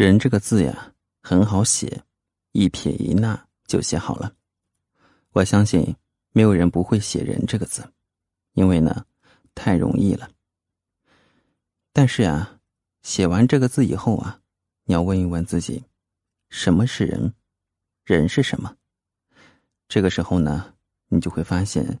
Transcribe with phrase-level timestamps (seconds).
[0.00, 2.02] 人这个字呀，很好写，
[2.52, 4.32] 一撇一捺就写好了。
[5.32, 5.94] 我相信
[6.32, 7.86] 没有人不会写“人”这个字，
[8.54, 9.04] 因为呢，
[9.54, 10.30] 太容易了。
[11.92, 12.60] 但是呀，
[13.02, 14.40] 写完这个字以后啊，
[14.84, 15.84] 你要问一问自己，
[16.48, 17.34] 什么是人？
[18.02, 18.74] 人是什么？
[19.86, 20.72] 这个时候呢，
[21.08, 22.00] 你就会发现，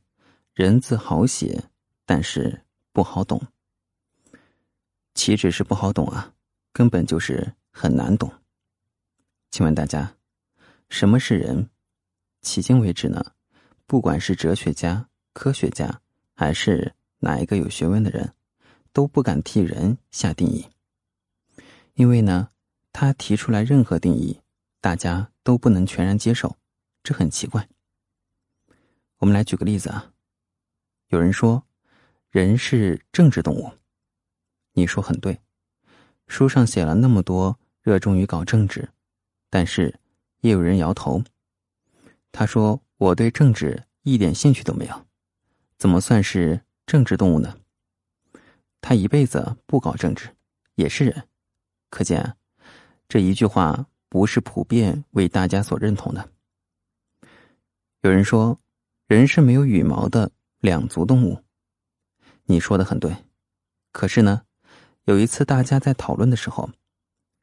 [0.54, 1.62] 人字好写，
[2.06, 2.62] 但是
[2.94, 3.38] 不好懂。
[5.12, 6.32] 岂止是不好懂啊，
[6.72, 8.32] 根本就是很难懂。
[9.50, 10.16] 请问大家，
[10.88, 11.70] 什么是人？
[12.42, 13.34] 迄今为止呢，
[13.86, 16.00] 不管是哲学家、科学家，
[16.34, 18.34] 还是哪一个有学问的人，
[18.92, 20.66] 都不敢替人下定义，
[21.94, 22.50] 因为呢，
[22.92, 24.40] 他提出来任何定义，
[24.80, 26.56] 大家都不能全然接受，
[27.02, 27.68] 这很奇怪。
[29.18, 30.14] 我们来举个例子啊，
[31.08, 31.66] 有人说，
[32.30, 33.70] 人是政治动物，
[34.72, 35.38] 你说很对，
[36.30, 38.88] 书上写了那么多热衷于搞政治，
[39.50, 39.92] 但是
[40.42, 41.20] 也有人摇头。
[42.30, 45.06] 他说：“我对政治一点兴趣都没有，
[45.76, 47.58] 怎么算是政治动物呢？”
[48.80, 50.28] 他一辈子不搞政治，
[50.76, 51.28] 也是人，
[51.90, 52.36] 可见
[53.08, 56.30] 这一句话不是普遍为大家所认同的。
[58.02, 58.56] 有人说，
[59.08, 61.42] 人是没有羽毛的两足动物，
[62.44, 63.12] 你说的很对。
[63.90, 64.42] 可是呢，
[65.10, 66.70] 有一次大家在讨论的时候，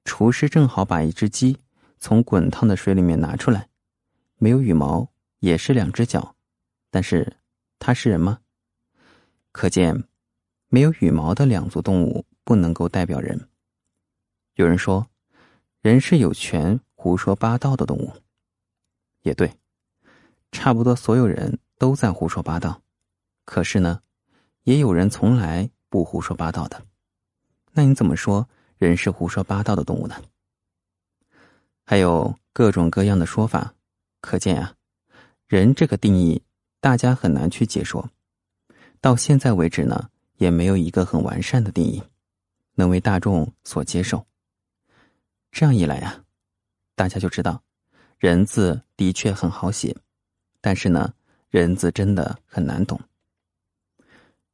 [0.05, 1.57] 厨师正好把一只鸡
[1.99, 3.67] 从滚烫的水里面拿出来。
[4.37, 6.33] 没有羽毛，也是两只脚，
[6.89, 7.35] 但是
[7.77, 8.39] 它是人吗？
[9.51, 10.05] 可见，
[10.69, 13.49] 没有羽毛的两足动物不能够代表人。
[14.53, 15.05] 有人说，
[15.81, 18.13] 人是有权胡说八道的动物，
[19.23, 19.51] 也对，
[20.53, 22.81] 差不多所有人都在胡说八道。
[23.43, 23.99] 可是呢，
[24.63, 26.81] 也有人从来不胡说八道的。
[27.77, 30.19] 那你怎么说人是胡说八道的动物呢？
[31.85, 33.71] 还有各种各样的说法。
[34.19, 34.73] 可见啊，
[35.45, 36.41] 人这个定义
[36.79, 38.09] 大家很难去解说，
[38.99, 42.01] 到现在为止呢，也没有一个很完善的定义，
[42.73, 44.25] 能为大众所接受。
[45.51, 46.23] 这样一来啊，
[46.95, 47.61] 大家就知道，
[48.17, 49.95] 人字的确很好写，
[50.61, 51.13] 但是呢，
[51.51, 52.99] 人字真的很难懂。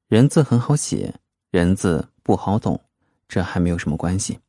[0.09, 1.15] 人字很好写，
[1.51, 2.77] 人字不好懂，
[3.27, 4.39] 这还没有什么关系。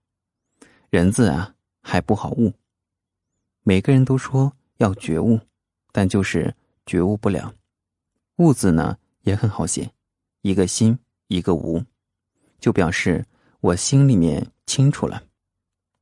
[0.91, 2.53] 人字啊，还不好悟。
[3.63, 4.53] 每个人都说。
[4.79, 5.39] 要觉悟，
[5.93, 6.53] 但就是
[6.85, 7.55] 觉悟不了。
[8.37, 9.89] 悟字呢也很好写，
[10.43, 10.99] 一个心，
[11.29, 11.81] 一个无，
[12.59, 13.25] 就表示
[13.61, 15.23] 我心里面清楚了。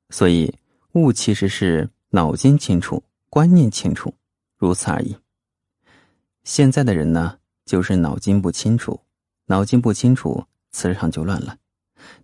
[0.09, 0.53] 所以
[0.93, 4.13] 悟其实是脑筋清楚，观念清楚，
[4.57, 5.15] 如此而已。
[6.45, 8.99] 现在的人呢，就是脑筋不清楚，
[9.45, 11.59] 脑筋不清楚，磁场就乱了。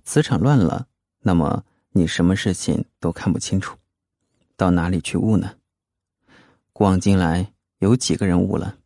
[0.05, 0.89] 磁场乱了，
[1.21, 3.77] 那么你什么事情都看不清楚，
[4.57, 5.57] 到哪里去悟呢？
[6.73, 8.79] 古往今来，有几个人悟了？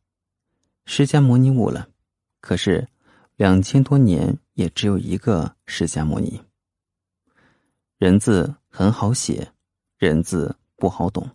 [0.85, 1.89] 释迦牟尼悟了，
[2.41, 2.89] 可是
[3.37, 6.43] 两千多年也只有一个释迦牟尼。
[7.99, 9.53] 人字很好写，
[9.97, 11.31] 人字不好懂，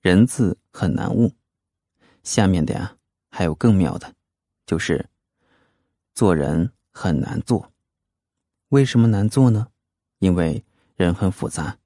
[0.00, 1.30] 人字很难悟。
[2.24, 2.96] 下面的呀，
[3.30, 4.12] 还有更妙的，
[4.66, 5.08] 就是
[6.12, 7.70] 做人很难做。
[8.70, 9.68] 为什么难做呢？
[10.18, 10.64] 因为
[10.96, 11.78] 人很复杂，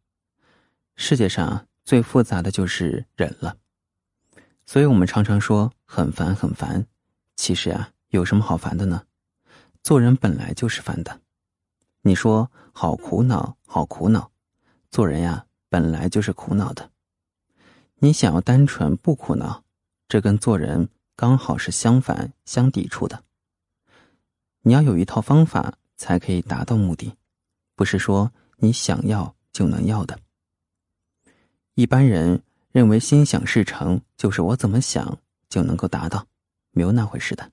[0.97, 3.57] 世界上最复杂的就是人了。
[4.65, 6.87] 所以我们常常说很烦很烦，
[7.37, 9.05] 其实啊，有什么好烦的呢？
[9.83, 11.21] 做人本来就是烦的。
[12.03, 14.31] 你说好苦恼，好苦恼，
[14.91, 16.91] 做人呀本来就是苦恼的。
[17.97, 19.65] 你想要单纯不苦恼，
[20.09, 23.25] 这跟做人刚好是相反相抵触的。
[24.63, 27.13] 你要有一套方法才可以达到目的，
[27.77, 30.19] 不是说你想要就能要的。
[31.75, 32.43] 一般人。
[32.73, 35.19] 认为心想事成就是我怎么想
[35.49, 36.25] 就能够达到，
[36.71, 37.51] 没有那回事的。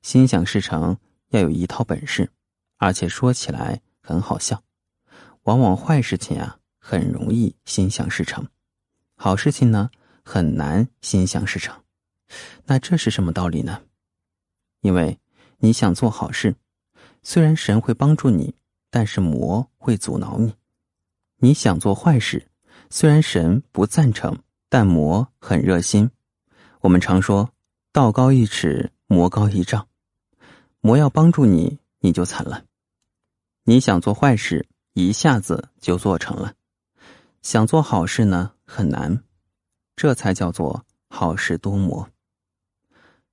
[0.00, 0.96] 心想事成
[1.30, 2.30] 要有一套本事，
[2.76, 4.62] 而且说起来很好笑。
[5.42, 8.46] 往往坏事情啊很容易心想事成，
[9.16, 9.90] 好事情呢
[10.22, 11.74] 很难心想事成。
[12.66, 13.82] 那这是什么道理呢？
[14.82, 15.18] 因为
[15.58, 16.54] 你想做好事，
[17.22, 18.54] 虽然神会帮助你，
[18.90, 20.54] 但是魔会阻挠你。
[21.36, 22.48] 你想做坏事。
[22.90, 24.38] 虽然神不赞成，
[24.70, 26.10] 但魔很热心。
[26.80, 27.50] 我们常说
[27.92, 29.86] “道高一尺，魔高一丈”，
[30.80, 32.64] 魔要帮助你，你就惨了。
[33.64, 36.52] 你想做坏事，一下子就做成了；
[37.42, 39.22] 想做好事呢，很难。
[39.94, 42.08] 这才叫做好事多磨。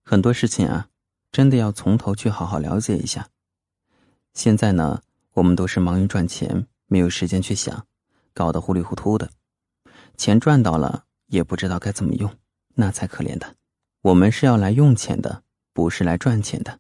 [0.04, 0.90] 很多事情啊，
[1.32, 3.30] 真的要从头去好好了解一下。
[4.36, 5.02] 现在呢，
[5.32, 7.88] 我们都是忙于赚钱，没有时间去想。
[8.34, 9.32] 搞得糊里糊涂的，
[10.18, 12.30] 钱赚到了也不知道该怎么用，
[12.74, 13.56] 那才可怜的。
[14.02, 15.42] 我们是要来用钱的，
[15.72, 16.78] 不是来赚钱的。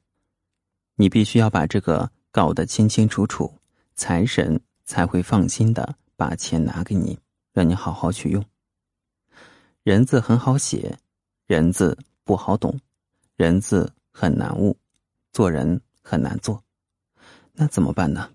[0.95, 3.57] 你必须要把这个搞得清清楚楚，
[3.95, 7.17] 财神才会放心的把钱拿给你，
[7.53, 8.43] 让你好好去用。
[9.83, 10.99] 人字很好写，
[11.47, 12.77] 人字不好懂，
[13.37, 14.75] 人字很难悟，
[15.31, 16.61] 做人很难做。
[17.55, 18.31] 那怎么办呢？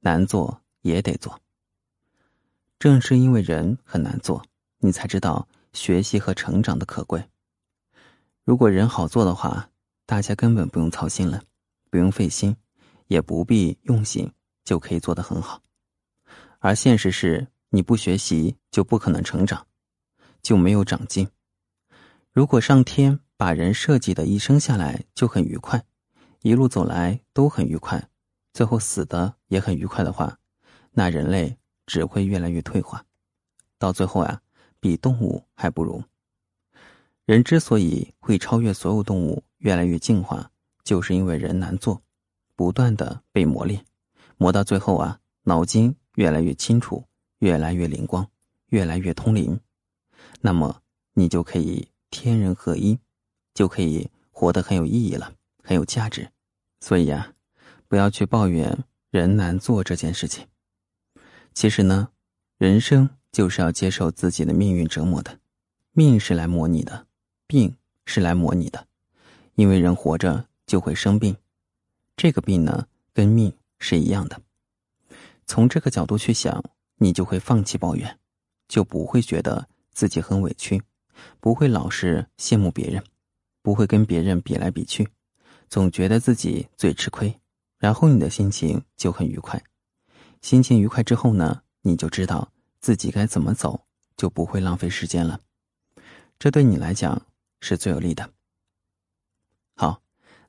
[0.00, 1.40] 难做也得做。
[2.78, 4.44] 正是因为人很难做，
[4.78, 7.22] 你才知道学习和成长的可贵。
[8.44, 9.70] 如果人好做的话，
[10.06, 11.42] 大家根本不用操心了，
[11.90, 12.56] 不用费心，
[13.06, 14.30] 也不必用心，
[14.64, 15.62] 就可以做得很好。
[16.58, 19.66] 而现实是，你不学习就不可能成长，
[20.42, 21.28] 就没有长进。
[22.32, 25.84] 如果上天把人设计的一生下来就很愉快，
[26.42, 28.09] 一路走来都很愉快。
[28.52, 30.38] 最后死的也很愉快的话，
[30.90, 31.56] 那人类
[31.86, 33.04] 只会越来越退化，
[33.78, 34.42] 到最后啊，
[34.80, 36.02] 比动物还不如。
[37.26, 40.50] 人之所以会超越所有动物，越来越进化，
[40.82, 42.02] 就是因为人难做，
[42.56, 43.84] 不断的被磨练，
[44.36, 47.04] 磨到最后啊，脑筋越来越清楚，
[47.38, 48.28] 越来越灵光，
[48.70, 49.60] 越来越通灵，
[50.40, 50.82] 那么
[51.14, 52.98] 你就可以天人合一，
[53.54, 55.32] 就可以活得很有意义了，
[55.62, 56.32] 很有价值。
[56.80, 57.32] 所以呀。
[57.90, 60.46] 不要去抱怨人难做这件事情。
[61.52, 62.10] 其实呢，
[62.56, 65.40] 人生就是要接受自己的命运折磨的，
[65.90, 67.08] 命是来磨你的，
[67.48, 67.76] 病
[68.06, 68.86] 是来磨你的，
[69.56, 71.36] 因为人活着就会生病，
[72.16, 74.40] 这个病呢跟命是一样的。
[75.44, 76.62] 从这个角度去想，
[76.98, 78.20] 你就会放弃抱怨，
[78.68, 80.80] 就不会觉得自己很委屈，
[81.40, 83.02] 不会老是羡慕别人，
[83.62, 85.08] 不会跟别人比来比去，
[85.68, 87.39] 总觉得自己最吃亏。
[87.80, 89.60] 然后你的心情就很愉快，
[90.42, 93.86] 心情愉快之后呢，你就知道自己该怎么走，
[94.18, 95.40] 就不会浪费时间了。
[96.38, 97.26] 这对你来讲
[97.60, 98.30] 是最有利的。
[99.74, 100.02] 好，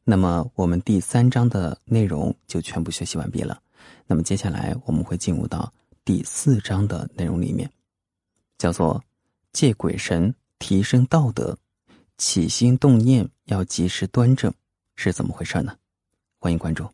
[0.03, 3.63] 那么我们第三章的内容就全部学习完毕了。
[4.05, 5.73] 那么接下来我们会进入到
[6.03, 7.71] 第四章的内容里面，
[8.57, 9.01] 叫做
[9.53, 11.57] 借鬼神提升道德，
[12.17, 14.53] 起心动念要及时端正，
[14.97, 15.77] 是怎么回事呢？
[16.37, 16.85] 欢迎关注。